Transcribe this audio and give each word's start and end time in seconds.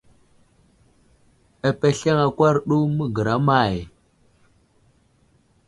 Apesleŋ 1.69 2.17
akwar 2.25 2.55
ɗu 2.67 2.75
məgəra 2.97 3.35
may? 3.45 3.75